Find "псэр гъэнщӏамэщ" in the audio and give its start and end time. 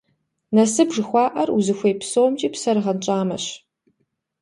2.53-3.45